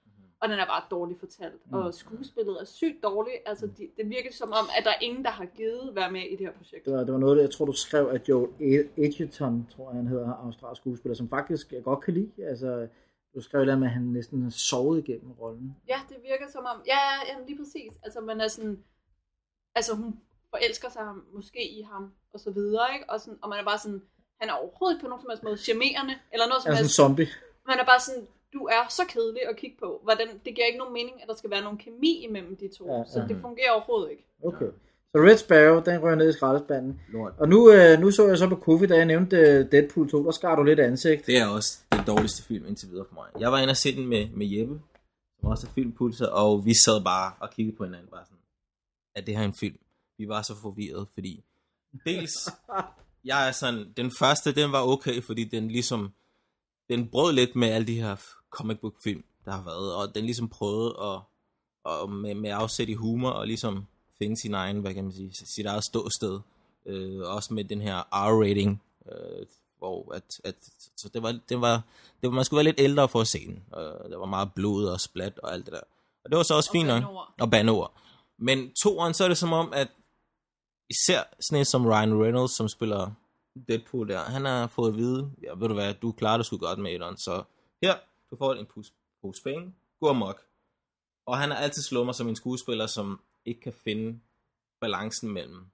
Og 0.41 0.49
den 0.49 0.59
er 0.59 0.65
bare 0.65 0.83
dårligt 0.91 1.19
fortalt. 1.19 1.61
Og 1.71 1.93
skuespillet 1.93 2.61
er 2.61 2.65
sygt 2.65 3.03
dårligt. 3.03 3.35
Altså, 3.45 3.67
de, 3.67 3.89
det 3.97 4.09
virker 4.09 4.33
som 4.33 4.51
om, 4.51 4.65
at 4.77 4.83
der 4.85 4.89
er 4.91 4.99
ingen, 5.01 5.23
der 5.23 5.29
har 5.29 5.45
givet 5.45 5.95
være 5.95 6.11
med 6.11 6.21
i 6.21 6.31
det 6.35 6.39
her 6.47 6.53
projekt. 6.53 6.85
Det 6.85 6.93
var, 6.93 7.03
det 7.03 7.13
var 7.13 7.19
noget, 7.19 7.41
jeg 7.41 7.51
tror, 7.51 7.65
du 7.65 7.73
skrev, 7.73 8.07
at 8.07 8.29
Joel 8.29 8.49
Edgerton, 8.97 9.67
tror 9.75 9.89
jeg, 9.89 9.95
han 9.97 10.07
hedder, 10.07 10.33
australsk 10.33 10.81
skuespiller, 10.81 11.15
som 11.15 11.29
faktisk 11.29 11.71
jeg 11.73 11.83
godt 11.83 12.01
kan 12.03 12.13
lide. 12.13 12.31
Altså, 12.51 12.87
du 13.35 13.41
skrev 13.41 13.65
der 13.65 13.75
med, 13.77 13.87
at 13.87 13.93
han 13.93 14.01
næsten 14.03 14.43
har 14.43 14.49
sovet 14.49 14.97
igennem 15.07 15.31
rollen. 15.31 15.75
Ja, 15.87 15.99
det 16.09 16.17
virker 16.29 16.47
som 16.51 16.65
om, 16.65 16.81
ja, 16.87 16.97
ja, 17.09 17.31
jamen, 17.33 17.45
lige 17.47 17.57
præcis. 17.57 17.91
Altså, 18.03 18.21
man 18.21 18.41
er 18.41 18.47
sådan, 18.47 18.83
altså 19.75 19.95
hun 19.95 20.19
forelsker 20.49 20.89
sig 20.89 21.03
måske 21.33 21.71
i 21.79 21.81
ham, 21.81 22.11
og 22.33 22.39
så 22.39 22.51
videre, 22.51 22.93
ikke? 22.93 23.09
Og, 23.09 23.19
sådan, 23.19 23.39
og 23.41 23.49
man 23.49 23.59
er 23.59 23.63
bare 23.63 23.79
sådan, 23.79 24.01
han 24.39 24.49
er 24.49 24.53
overhovedet 24.53 25.01
på 25.01 25.07
nogen 25.07 25.21
som 25.21 25.29
helst 25.29 25.43
måde 25.43 25.57
charmerende, 25.57 26.15
eller 26.33 26.45
noget 26.47 26.63
som 26.63 26.73
Han 26.73 26.83
er 26.83 26.87
sådan 26.87 27.11
en 27.11 27.17
helst. 27.17 27.27
zombie. 27.27 27.27
Man 27.67 27.79
er 27.79 27.85
bare 27.85 27.99
sådan, 28.07 28.27
du 28.53 28.61
er 28.65 28.83
så 28.89 29.03
kedelig 29.09 29.41
at 29.49 29.55
kigge 29.57 29.77
på. 29.79 29.99
Hvordan, 30.03 30.27
det 30.45 30.55
giver 30.55 30.67
ikke 30.67 30.77
nogen 30.79 30.93
mening, 30.93 31.21
at 31.21 31.27
der 31.27 31.35
skal 31.35 31.51
være 31.51 31.61
nogen 31.61 31.77
kemi 31.77 32.25
imellem 32.27 32.55
de 32.55 32.67
to. 32.77 32.85
Ja, 32.85 32.97
Ja, 32.97 33.03
så 33.05 33.25
det 33.29 33.37
fungerer 33.41 33.71
overhovedet 33.71 34.11
ikke. 34.11 34.25
Okay. 34.43 34.71
Så 35.11 35.17
Red 35.17 35.37
Sparrow, 35.37 35.83
den 35.83 36.01
rører 36.03 36.15
ned 36.15 36.29
i 36.29 36.33
skraldespanden. 36.33 37.01
Lort. 37.13 37.33
Og 37.37 37.49
nu, 37.49 37.71
øh, 37.71 37.99
nu 37.99 38.11
så 38.11 38.27
jeg 38.27 38.37
så 38.37 38.49
på 38.49 38.55
Kofi, 38.55 38.85
da 38.85 38.95
jeg 38.95 39.05
nævnte 39.05 39.35
øh, 39.37 39.71
Deadpool 39.71 40.09
2, 40.09 40.25
der 40.25 40.31
skar 40.31 40.55
du 40.55 40.63
lidt 40.63 40.79
ansigt. 40.79 41.25
Det 41.27 41.37
er 41.37 41.47
også 41.47 41.79
den 41.91 42.03
dårligste 42.07 42.43
film 42.43 42.65
indtil 42.65 42.89
videre 42.89 43.05
for 43.09 43.15
mig. 43.15 43.27
Jeg 43.39 43.51
var 43.51 43.59
inde 43.59 43.71
og 43.71 43.77
se 43.77 43.95
den 43.95 44.07
med, 44.07 44.29
med 44.29 44.47
Jeppe, 44.47 44.81
som 45.39 45.49
også 45.49 45.67
er 45.67 45.71
filmpulser, 45.71 46.27
og 46.27 46.65
vi 46.65 46.73
sad 46.85 47.03
bare 47.03 47.33
og 47.39 47.49
kiggede 47.51 47.77
på 47.77 47.83
hinanden, 47.83 48.09
bare 48.11 48.25
sådan, 48.25 48.37
er 49.15 49.21
det 49.21 49.37
her 49.37 49.43
en 49.43 49.53
film? 49.53 49.79
Vi 50.17 50.27
var 50.27 50.41
så 50.41 50.55
forvirret, 50.61 51.07
fordi 51.13 51.43
dels, 52.05 52.33
jeg 53.31 53.47
er 53.47 53.51
sådan, 53.51 53.93
den 53.97 54.11
første, 54.19 54.55
den 54.55 54.71
var 54.71 54.81
okay, 54.87 55.21
fordi 55.21 55.43
den 55.43 55.67
ligesom, 55.67 56.13
den 56.89 57.09
brød 57.09 57.33
lidt 57.33 57.55
med 57.55 57.67
alle 57.67 57.87
de 57.87 58.01
her 58.01 58.15
comic 58.51 58.77
book 58.79 58.95
film, 59.03 59.23
der 59.45 59.51
har 59.51 59.63
været, 59.63 59.95
og 59.95 60.15
den 60.15 60.25
ligesom 60.25 60.49
prøvede 60.49 60.89
at, 60.89 61.19
og 61.83 62.09
med, 62.09 62.35
med 62.35 62.49
afsæt 62.49 62.89
i 62.89 62.93
humor, 62.93 63.29
og 63.29 63.47
ligesom 63.47 63.85
finde 64.17 64.41
sin 64.41 64.53
egen, 64.53 64.79
hvad 64.79 64.93
kan 64.93 65.03
man 65.03 65.13
sige, 65.13 65.31
sit 65.33 65.65
eget 65.65 65.83
ståsted, 65.83 66.39
øh, 66.85 67.19
også 67.21 67.53
med 67.53 67.63
den 67.63 67.81
her 67.81 67.97
R-rating, 68.11 68.83
øh, 69.11 69.45
hvor 69.77 70.13
at, 70.13 70.23
at 70.43 70.55
så 70.97 71.09
det 71.13 71.23
var, 71.23 71.39
det 71.49 71.61
var, 71.61 71.81
det 72.21 72.29
var, 72.29 72.35
man 72.35 72.45
skulle 72.45 72.57
være 72.57 72.73
lidt 72.73 72.79
ældre 72.79 73.09
for 73.09 73.21
at 73.21 73.27
se 73.27 73.45
den. 73.47 73.63
Øh, 73.77 74.11
der 74.11 74.17
var 74.17 74.25
meget 74.25 74.53
blod 74.53 74.85
og 74.85 75.01
splat 75.01 75.39
og 75.39 75.53
alt 75.53 75.65
det 75.65 75.73
der. 75.73 75.81
Og 76.23 76.29
det 76.31 76.37
var 76.37 76.43
så 76.43 76.55
også 76.55 76.69
Og 76.69 76.71
fint 76.71 76.87
nok. 76.87 77.03
Og 77.41 77.51
bandeord. 77.51 77.93
Men 78.37 78.71
toeren, 78.83 79.13
så 79.13 79.23
er 79.23 79.27
det 79.27 79.37
som 79.37 79.53
om, 79.53 79.73
at 79.73 79.87
især 80.89 81.23
sådan 81.39 81.59
en 81.59 81.65
som 81.65 81.85
Ryan 81.85 82.23
Reynolds, 82.23 82.51
som 82.51 82.67
spiller 82.69 83.11
Deadpool 83.67 84.09
der, 84.09 84.19
han 84.19 84.45
har 84.45 84.67
fået 84.67 84.89
at 84.89 84.97
vide, 84.97 85.31
ja, 85.43 85.49
ved 85.57 85.67
du 85.67 85.73
hvad, 85.73 85.93
du 85.93 86.11
klarer 86.11 86.37
det 86.37 86.45
sgu 86.45 86.57
godt 86.57 86.79
med 86.79 86.91
etteren, 86.91 87.17
så 87.17 87.43
her, 87.83 87.95
du 88.31 88.35
får 88.37 88.53
en 88.53 88.65
pose, 88.65 88.93
pose 89.21 89.43
penge, 89.43 89.73
gå 89.99 90.09
amok. 90.09 90.41
Og 91.25 91.37
han 91.37 91.49
har 91.51 91.57
altid 91.57 91.81
slået 91.81 92.05
mig 92.05 92.15
som 92.15 92.27
en 92.27 92.35
skuespiller, 92.35 92.87
som 92.87 93.21
ikke 93.45 93.61
kan 93.61 93.73
finde 93.83 94.19
balancen 94.81 95.29
mellem 95.31 95.65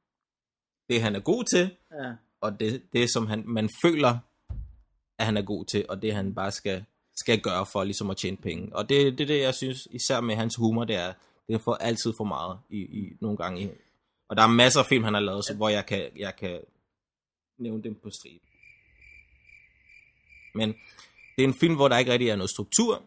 det, 0.90 1.02
han 1.02 1.16
er 1.16 1.20
god 1.20 1.44
til, 1.44 1.76
Ja. 1.92 2.14
og 2.42 2.60
det, 2.60 2.84
det 2.94 3.10
som 3.14 3.28
han, 3.28 3.44
man 3.48 3.70
føler, 3.82 4.18
at 5.20 5.26
han 5.26 5.38
er 5.38 5.42
god 5.42 5.66
til, 5.66 5.86
og 5.90 6.02
det 6.02 6.16
han 6.16 6.36
bare 6.36 6.52
skal, 6.52 6.86
skal 7.16 7.42
gøre 7.42 7.66
for 7.66 7.84
ligesom 7.84 8.10
at 8.10 8.18
tjene 8.18 8.38
penge. 8.38 8.76
Og 8.76 8.90
det, 8.90 9.18
det 9.18 9.24
er 9.24 9.28
det, 9.28 9.42
jeg 9.42 9.56
synes, 9.56 9.88
især 9.92 10.22
med 10.22 10.36
hans 10.36 10.56
humor, 10.56 10.84
det 10.86 10.96
er, 10.96 11.14
det 11.48 11.62
får 11.62 11.76
altid 11.76 12.14
for 12.18 12.24
meget 12.24 12.60
i, 12.70 12.78
i 12.78 13.18
nogle 13.22 13.38
gange. 13.38 13.62
I, 13.64 13.70
og 14.30 14.36
der 14.36 14.44
er 14.44 14.48
masser 14.48 14.80
af 14.80 14.86
film, 14.86 15.04
han 15.04 15.14
har 15.14 15.22
lavet, 15.22 15.46
så, 15.46 15.56
hvor 15.56 15.70
jeg 15.70 15.86
kan, 15.86 16.10
jeg 16.16 16.36
kan 16.36 16.62
nævne 17.58 17.84
dem 17.84 17.96
på 17.96 18.10
stribe. 18.10 18.46
Men 20.56 20.76
det 21.38 21.44
er 21.44 21.48
en 21.48 21.54
film, 21.54 21.76
hvor 21.76 21.88
der 21.88 21.98
ikke 21.98 22.12
rigtig 22.12 22.30
er 22.30 22.36
noget 22.36 22.50
struktur, 22.50 23.04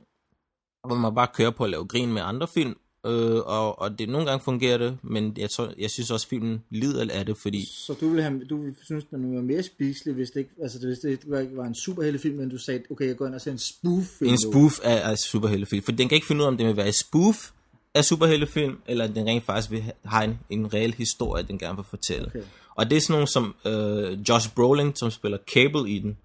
hvor 0.87 0.97
man 0.97 1.15
bare 1.15 1.29
kører 1.35 1.51
på 1.51 1.65
at 1.65 1.71
lave 1.71 1.87
grin 1.87 2.13
med 2.13 2.23
andre 2.23 2.49
film, 2.55 2.77
øh, 3.07 3.37
og, 3.37 3.79
og 3.79 3.99
det 3.99 4.09
nogle 4.09 4.27
gange 4.27 4.45
fungerer 4.45 4.79
det, 4.79 4.99
men 5.03 5.35
jeg, 5.39 5.51
tror, 5.51 5.73
jeg 5.79 5.91
synes 5.91 6.11
også, 6.11 6.29
filmen 6.29 6.63
lider 6.71 7.07
af 7.13 7.27
det, 7.27 7.37
fordi 7.39 7.65
Så 7.87 7.95
du 8.01 8.09
ville, 8.09 8.23
have, 8.23 8.45
du 8.45 8.63
ville 8.63 8.77
synes, 8.85 9.05
den 9.05 9.37
var 9.37 9.43
mere 9.43 9.63
spiselig, 9.63 10.15
hvis 10.15 10.31
det 10.31 10.41
ikke, 10.41 10.51
altså, 10.63 10.79
hvis 10.87 10.99
det 10.99 11.11
ikke 11.11 11.57
var, 11.57 11.65
en 11.65 11.75
superheltefilm, 11.75 12.37
men 12.37 12.49
du 12.49 12.59
sagde, 12.59 12.83
okay, 12.91 13.07
jeg 13.07 13.17
går 13.17 13.27
ind 13.27 13.35
og 13.35 13.41
ser 13.41 13.53
en 13.53 13.59
spoof-film. 13.59 14.31
en 14.31 14.39
spoof 14.51 14.81
af, 14.83 15.11
af 15.11 15.19
superheltefilm. 15.19 15.83
For 15.83 15.93
den 15.93 16.09
kan 16.09 16.17
ikke 16.17 16.27
finde 16.27 16.41
ud 16.41 16.45
af, 16.45 16.49
om 16.49 16.57
det 16.57 16.67
vil 16.67 16.77
være 16.77 16.87
en 16.87 16.93
spoof 16.93 17.51
af 17.95 18.05
superheltefilm, 18.05 18.79
eller 18.87 19.07
den 19.07 19.27
rent 19.27 19.45
faktisk 19.45 19.71
vil 19.71 19.85
have 20.05 20.25
en, 20.25 20.39
en 20.51 20.75
reel 20.75 20.95
historie, 20.95 21.43
den 21.43 21.59
gerne 21.59 21.77
vil 21.77 21.85
fortælle. 21.91 22.27
Okay. 22.27 22.43
Og 22.75 22.91
det 22.91 22.97
er 22.97 23.01
sådan 23.01 23.13
nogen 23.13 23.27
som 23.27 23.55
øh, 23.65 24.19
Josh 24.29 24.55
Brolin, 24.55 24.97
som 24.97 25.11
spiller 25.11 25.39
Cable 25.55 25.91
i 25.91 25.99
den. 25.99 26.17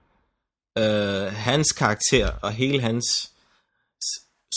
Øh, 0.77 1.33
hans 1.33 1.71
karakter 1.71 2.31
og 2.41 2.51
hele 2.51 2.81
hans 2.81 3.31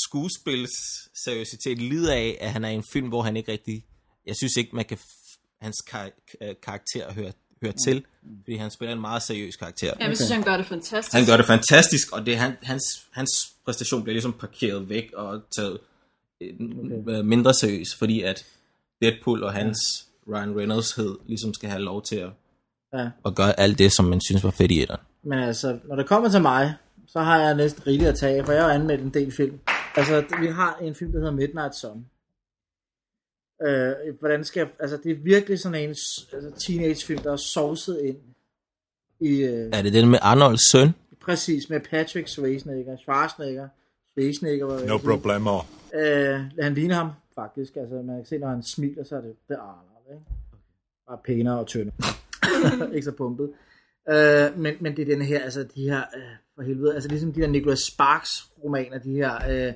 skuespils 0.06 0.70
seriøsitet 1.24 1.78
lider 1.78 2.12
af, 2.14 2.38
at 2.40 2.52
han 2.52 2.64
er 2.64 2.68
i 2.68 2.74
en 2.74 2.84
film, 2.92 3.08
hvor 3.08 3.22
han 3.22 3.36
ikke 3.36 3.52
rigtig... 3.52 3.84
Jeg 4.26 4.36
synes 4.36 4.56
ikke, 4.56 4.76
man 4.76 4.84
kan... 4.84 4.96
f- 4.98 5.24
Hans 5.60 5.76
kar- 5.90 6.10
øh, 6.40 6.54
karakter 6.62 7.12
hører, 7.12 7.32
hører 7.62 7.72
til, 7.86 8.04
fordi 8.44 8.56
han 8.56 8.70
spiller 8.70 8.92
en 8.94 9.00
meget 9.00 9.22
seriøs 9.22 9.56
karakter. 9.56 9.94
Jeg 10.00 10.16
synes, 10.16 10.30
han 10.30 10.42
gør 10.42 10.56
det 10.56 10.66
fantastisk. 10.66 11.12
Han 11.12 11.26
gør 11.26 11.36
det 11.36 11.46
fantastisk, 11.46 12.12
og 12.12 12.26
det 12.26 12.36
han, 12.38 12.56
hans, 12.62 12.82
hans 13.10 13.30
præstation 13.64 14.02
bliver 14.02 14.14
ligesom 14.14 14.32
parkeret 14.32 14.88
væk 14.88 15.12
og 15.12 15.40
taget 15.56 15.78
okay. 16.40 17.20
mindre 17.24 17.54
seriøs, 17.54 17.94
fordi 17.98 18.22
at 18.22 18.46
Deadpool 19.02 19.42
og 19.42 19.52
hans 19.52 19.78
Ryan 20.28 20.56
Reynolds 20.58 20.92
hed 20.92 21.16
ligesom 21.26 21.54
skal 21.54 21.68
have 21.70 21.82
lov 21.82 22.02
til 22.02 22.16
at, 22.16 22.30
Ja. 22.92 23.08
at 23.26 23.34
gøre 23.34 23.60
alt 23.60 23.78
det, 23.78 23.92
som 23.92 24.04
man 24.04 24.20
synes 24.20 24.44
var 24.44 24.50
fedt 24.50 24.70
i 24.72 24.82
etteren. 24.82 25.00
Men 25.22 25.38
altså, 25.38 25.78
når 25.84 25.96
det 25.96 26.06
kommer 26.06 26.28
til 26.28 26.42
mig, 26.42 26.74
så 27.06 27.20
har 27.20 27.40
jeg 27.40 27.54
næsten 27.54 27.86
rigeligt 27.86 28.08
at 28.08 28.18
tage, 28.18 28.44
for 28.44 28.52
jeg 28.52 28.62
har 28.62 28.72
anmeldt 28.72 29.02
en 29.02 29.14
del 29.14 29.32
film. 29.32 29.58
Altså, 29.96 30.24
vi 30.40 30.46
har 30.46 30.78
en 30.82 30.94
film, 30.94 31.12
der 31.12 31.18
hedder 31.18 31.32
Midnight 31.32 31.74
Sun. 31.74 32.06
Øh, 33.66 33.92
hvordan 34.18 34.44
skal, 34.44 34.68
altså, 34.78 34.96
det 34.96 35.12
er 35.12 35.16
virkelig 35.16 35.58
sådan 35.58 35.82
en 35.82 35.88
altså, 35.88 36.66
teenagefilm, 36.66 37.22
der 37.22 37.32
er 37.32 37.36
sovset 37.36 38.00
ind 38.04 38.16
i, 39.20 39.42
øh, 39.42 39.70
Er 39.72 39.82
det 39.82 39.92
den 39.92 40.08
med 40.08 40.18
Arnolds 40.22 40.70
søn? 40.70 40.94
præcis 41.28 41.70
med 41.70 41.80
Patrick 41.80 42.28
Schwarzenegger, 42.28 42.96
Schwarzenegger, 42.96 43.68
Schwarzenegger, 44.12 44.66
vil 44.66 44.86
No 44.86 44.98
problemo. 44.98 45.58
Øh, 45.94 46.40
han 46.60 46.74
ligner 46.74 46.94
ham, 46.94 47.10
faktisk. 47.34 47.76
Altså, 47.76 47.94
man 47.94 48.16
kan 48.16 48.26
se, 48.26 48.38
når 48.38 48.48
han 48.48 48.62
smiler, 48.62 49.04
så 49.04 49.16
er 49.16 49.20
det, 49.20 49.34
det 49.48 49.54
er 49.54 49.60
Arnold, 49.60 50.06
ikke? 50.10 50.24
Bare 51.08 51.18
pænere 51.24 51.58
og 51.58 51.66
tyndere. 51.66 51.96
ikke 52.94 53.04
så 53.04 53.12
pumpet. 53.12 53.50
Øh, 54.10 54.58
men, 54.58 54.74
men 54.80 54.96
det 54.96 55.02
er 55.02 55.14
den 55.16 55.22
her, 55.22 55.42
altså 55.42 55.62
de 55.74 55.82
her, 55.90 55.98
øh, 56.16 56.22
for 56.54 56.62
helvede, 56.62 56.94
altså 56.94 57.08
ligesom 57.08 57.32
de 57.32 57.40
der 57.40 57.46
Nicholas 57.48 57.78
Sparks 57.78 58.30
romaner, 58.64 58.98
de 58.98 59.12
her, 59.12 59.34
øh, 59.34 59.72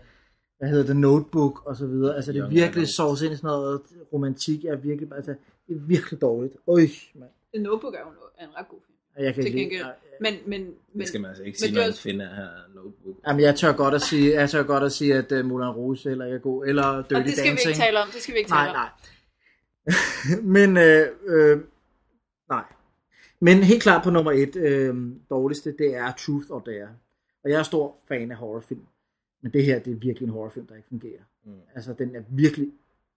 hvad 0.59 0.69
hedder 0.71 0.87
det, 0.87 0.97
Notebook 0.97 1.67
og 1.67 1.77
så 1.77 1.87
videre, 1.87 2.17
altså 2.17 2.33
det 2.33 2.41
er 2.41 2.49
virkelig 2.49 2.89
sovs 2.89 3.23
ind 3.23 3.33
i 3.33 3.37
sådan 3.37 3.49
noget 3.49 3.81
romantik, 4.13 4.65
er 4.65 4.77
virkelig, 4.77 5.09
altså 5.17 5.35
det 5.69 5.77
er 5.77 5.81
virkelig 5.81 6.21
dårligt. 6.21 6.55
Øj, 6.67 6.81
mand. 7.15 7.31
The 7.55 7.63
Notebook 7.63 7.95
er 7.95 7.99
jo 7.99 8.07
en 8.47 8.57
ret 8.57 8.69
god 8.69 8.79
film. 8.87 9.25
Jeg 9.27 9.35
kan 9.35 9.45
Til 9.45 9.55
ikke 9.59 9.77
lide, 9.77 9.85
Men, 10.21 10.35
men, 10.47 10.65
men, 10.93 11.01
Det 11.01 11.09
skal 11.09 11.21
man 11.21 11.29
altså 11.29 11.43
ikke 11.45 11.57
men 11.57 11.69
sige, 11.69 11.75
når 11.75 11.81
er 11.81 11.85
en 11.85 11.89
også- 11.91 12.03
kvinde 12.03 12.25
er 12.25 12.35
her 12.35 12.49
notebook. 12.75 13.17
jamen, 13.27 13.41
jeg 13.43 13.55
tør 13.57 13.73
godt 13.73 13.95
at 13.95 14.03
sige, 14.03 14.35
jeg 14.41 14.51
tør 14.51 14.63
godt 14.63 14.85
at 14.85 14.93
sige, 14.93 15.15
at 15.15 15.33
uh, 15.33 15.45
Moulin 15.45 15.69
Rouge 15.69 15.99
heller 16.09 16.25
ikke 16.25 16.35
er 16.37 16.41
god, 16.41 16.67
eller 16.67 16.97
Dirty 17.03 17.15
og 17.15 17.25
det 17.25 17.33
skal 17.33 17.45
vi 17.45 17.49
Dancing. 17.49 17.69
ikke 17.71 17.81
tale 17.81 17.99
om. 18.03 18.09
Det 18.15 18.23
skal 18.23 18.35
vi 18.35 18.39
ikke 18.39 18.51
Nej, 18.51 18.67
tale 18.67 18.79
om. 18.79 18.85
nej. 18.85 18.91
Men, 20.67 20.77
øh, 20.77 21.07
øh, 21.27 21.61
nej. 22.49 22.65
Men 23.47 23.63
helt 23.63 23.83
klart 23.83 24.05
på 24.05 24.11
nummer 24.11 24.33
et, 24.33 24.57
øh, 24.57 24.97
dårligste, 25.31 25.75
det 25.79 25.97
er 25.97 26.13
Truth 26.13 26.51
or 26.51 26.61
Dare. 26.61 26.89
Og 27.45 27.51
jeg 27.51 27.59
er 27.59 27.63
stor 27.63 27.97
fan 28.09 28.31
af 28.31 28.37
horrorfilm. 28.37 28.87
Men 29.41 29.53
det 29.53 29.65
her, 29.65 29.79
det 29.79 29.91
er 29.91 29.97
virkelig 29.97 30.27
en 30.27 30.33
horrorfilm, 30.33 30.67
der 30.67 30.77
ikke 30.77 30.89
fungerer. 30.89 31.23
Mm. 31.45 31.53
Altså, 31.75 31.93
den 31.93 32.17
er 32.17 32.23
virkelig 32.29 32.73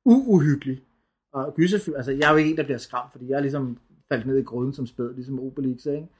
uuhyggelig. 0.05 0.83
Og 1.31 1.55
gyserfilm, 1.55 1.95
altså, 1.97 2.11
jeg 2.11 2.27
er 2.27 2.31
jo 2.31 2.37
ikke 2.37 2.51
en, 2.51 2.57
der 2.57 2.63
bliver 2.63 2.77
skræmt, 2.77 3.11
fordi 3.11 3.29
jeg 3.29 3.35
er 3.35 3.41
ligesom 3.41 3.77
faldt 4.09 4.25
ned 4.25 4.37
i 4.37 4.43
gryden 4.43 4.73
som 4.73 4.87
spæd, 4.87 5.13
ligesom 5.13 5.39
Obelix, 5.39 5.85
ikke? 5.85 6.07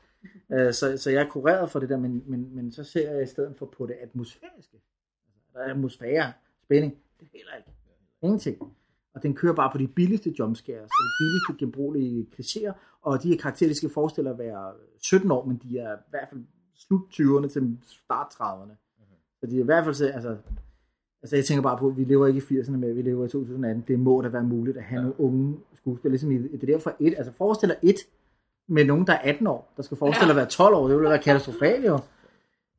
Øh, 0.51 0.73
så, 0.73 0.97
så 0.97 1.09
jeg 1.09 1.21
er 1.21 1.29
kureret 1.29 1.71
for 1.71 1.79
det 1.79 1.89
der, 1.89 1.97
men, 1.97 2.23
men, 2.25 2.55
men 2.55 2.71
så 2.71 2.83
ser 2.83 3.11
jeg 3.11 3.23
i 3.23 3.25
stedet 3.25 3.55
for 3.57 3.65
på 3.65 3.85
det 3.85 3.95
atmosfæriske. 4.01 4.77
Altså, 5.35 5.49
der 5.53 5.59
er 5.59 5.73
atmosfære, 5.73 6.33
spænding, 6.63 6.93
det 7.19 7.25
er 7.25 7.37
heller 7.37 7.55
ikke. 7.57 7.69
Ingenting. 8.21 8.75
Og 9.15 9.23
den 9.23 9.33
kører 9.35 9.53
bare 9.53 9.69
på 9.71 9.77
de 9.77 9.87
billigste 9.87 10.33
jumpscares, 10.39 10.89
og 10.97 11.03
de 11.07 11.11
billigste 11.23 11.53
genbrugelige 11.65 12.27
klichéer, 12.39 12.73
og 13.01 13.23
de 13.23 13.29
her 13.29 13.37
karakterer, 13.37 13.69
de 13.69 13.75
skal 13.75 13.89
forestille 13.89 14.29
at 14.29 14.37
være 14.37 14.71
17 15.03 15.31
år, 15.31 15.45
men 15.45 15.57
de 15.63 15.77
er 15.77 15.93
i 15.95 15.99
hvert 16.09 16.27
fald 16.29 16.41
slut 16.75 17.01
20'erne 17.13 17.47
til 17.47 17.77
start 18.05 18.27
30'erne. 18.33 18.75
Så 19.39 19.45
de 19.49 19.55
er 19.55 19.59
i 19.59 19.65
hvert 19.65 19.83
fald, 19.83 19.95
så- 19.95 20.07
altså, 20.07 20.37
altså 21.21 21.35
jeg 21.35 21.45
tænker 21.45 21.61
bare 21.63 21.77
på, 21.77 21.87
at 21.87 21.97
vi 21.97 22.03
lever 22.03 22.27
ikke 22.27 22.37
i 22.49 22.59
80'erne 22.59 22.77
med, 22.77 22.93
vi 22.93 23.01
lever 23.01 23.25
i 23.25 23.29
2018. 23.29 23.83
Det 23.87 23.99
må 23.99 24.21
da 24.21 24.27
være 24.27 24.43
muligt 24.43 24.77
at 24.77 24.83
have 24.83 24.99
ja. 25.01 25.07
nogle 25.07 25.19
unge 25.19 25.57
skuespillere, 25.73 26.11
ligesom 26.11 26.31
i, 26.31 26.37
det 26.37 26.63
er 26.63 26.67
derfor 26.67 26.95
et, 26.99 27.13
altså 27.17 27.31
forestiller 27.37 27.75
et 27.83 27.95
med 28.67 28.85
nogen, 28.85 29.07
der 29.07 29.13
er 29.13 29.17
18 29.33 29.47
år, 29.47 29.73
der 29.77 29.83
skal 29.83 29.97
forestille 29.97 30.29
at 30.29 30.35
være 30.35 30.45
12 30.45 30.75
år, 30.75 30.87
det 30.87 30.97
ville 30.97 31.09
være 31.09 31.19
katastrofalt 31.21 31.85
jo. 31.85 31.99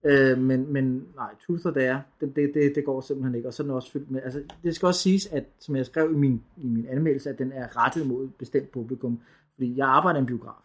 Øh, 0.08 0.38
men, 0.38 0.72
men 0.72 1.08
nej, 1.14 1.34
Truth 1.46 1.66
or 1.66 1.70
Dare, 1.70 2.02
det, 2.20 2.36
det, 2.36 2.54
det, 2.54 2.72
det 2.74 2.84
går 2.84 3.00
simpelthen 3.00 3.34
ikke, 3.34 3.48
og 3.48 3.54
så 3.54 3.62
er 3.62 3.64
den 3.64 3.74
også 3.74 3.92
fyldt 3.92 4.10
med, 4.10 4.22
altså 4.22 4.42
det 4.62 4.74
skal 4.74 4.86
også 4.86 5.00
siges, 5.00 5.26
at 5.26 5.44
som 5.58 5.76
jeg 5.76 5.86
skrev 5.86 6.12
i 6.12 6.16
min, 6.16 6.42
i 6.56 6.66
min 6.66 6.86
anmeldelse, 6.86 7.30
at 7.30 7.38
den 7.38 7.52
er 7.52 7.84
rettet 7.84 8.06
mod 8.06 8.24
et 8.24 8.34
bestemt 8.34 8.70
publikum, 8.70 9.20
fordi 9.54 9.76
jeg 9.76 9.88
arbejder 9.88 10.18
i 10.18 10.20
en 10.20 10.26
biograf, 10.26 10.62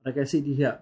og 0.00 0.04
der 0.04 0.10
kan 0.10 0.20
jeg 0.20 0.28
se 0.28 0.44
de 0.44 0.54
her, 0.54 0.72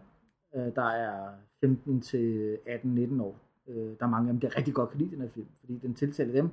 øh, 0.57 0.75
der 0.75 0.87
er 0.91 1.33
15 1.61 2.01
til 2.01 2.59
18-19 2.67 3.23
år, 3.23 3.41
øh, 3.69 3.77
der 3.77 4.05
er 4.07 4.11
mange 4.11 4.29
af 4.29 4.33
dem, 4.33 4.41
der 4.41 4.57
rigtig 4.57 4.75
godt 4.75 4.91
kan 4.91 4.99
lide 4.99 5.11
den 5.11 5.21
her 5.21 5.29
film, 5.29 5.47
fordi 5.61 5.79
den 5.79 5.95
tiltaler 5.95 6.33
dem 6.33 6.51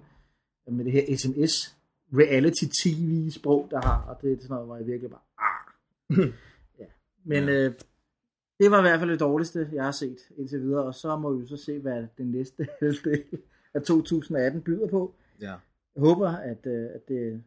med 0.68 0.86
det 0.86 0.94
her 0.94 1.18
sms, 1.18 1.78
reality 2.14 2.64
tv 2.84 3.30
sprog, 3.30 3.68
der 3.72 3.82
har, 3.82 4.02
og 4.02 4.22
det 4.22 4.32
er 4.32 4.38
sådan 4.38 4.54
noget, 4.54 4.66
hvor 4.66 4.76
jeg 4.76 4.88
virkelig 4.88 5.10
bare, 5.10 5.22
ah. 5.40 6.18
ja. 6.80 6.86
Men 7.24 7.44
Ja. 7.44 7.66
øh, 7.66 7.74
det 8.62 8.72
var 8.72 8.80
i 8.80 8.82
hvert 8.82 9.00
fald 9.00 9.12
det 9.12 9.20
dårligste, 9.20 9.70
jeg 9.74 9.84
har 9.84 9.92
set 9.92 10.20
indtil 10.38 10.62
videre, 10.62 10.84
og 10.84 10.96
så 10.96 11.18
må 11.18 11.34
vi 11.34 11.48
så 11.48 11.58
se, 11.58 11.80
hvad 11.80 12.08
den 12.18 12.32
næste 12.32 12.68
halvdel 12.80 13.24
af 13.74 13.82
2018 13.82 14.62
byder 14.62 14.88
på. 14.88 15.16
Ja. 15.42 15.56
Jeg 15.96 16.00
håber, 16.00 16.30
at, 16.30 16.66
øh, 16.66 16.90
at, 16.96 17.08
det, 17.08 17.44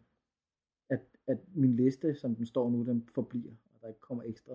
at, 0.91 1.01
at 1.27 1.39
min 1.55 1.77
liste, 1.77 2.15
som 2.15 2.35
den 2.35 2.47
står 2.47 2.71
nu, 2.71 2.85
den 2.85 3.09
forbliver, 3.15 3.53
og 3.75 3.79
der 3.83 3.89
ikke 3.89 4.01
kommer 4.01 4.25
ekstra 4.25 4.53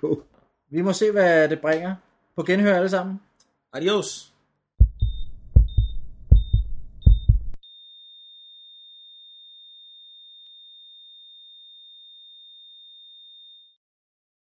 på. 0.00 0.22
Vi 0.68 0.82
må 0.82 0.92
se, 0.92 1.12
hvad 1.12 1.48
det 1.48 1.60
bringer. 1.60 1.94
På 2.36 2.42
genhør 2.42 2.74
alle 2.74 2.88
sammen. 2.88 3.20
Adios! 3.72 4.31